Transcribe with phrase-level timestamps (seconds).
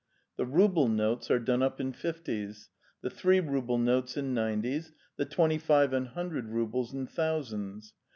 [0.35, 2.71] "The rouble notes are done up in fifties,...
[3.01, 7.93] the three rouble notes in nineties, the twenty five and hundred roubles in thousands.